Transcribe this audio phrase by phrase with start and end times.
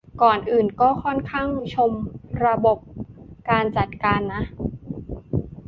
[0.21, 1.91] ก่อนอื่นก็ค่อนข้างชม
[2.45, 2.77] ระบบ
[3.49, 4.43] การจัดการนะ